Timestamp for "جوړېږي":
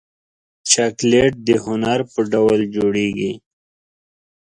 2.75-3.31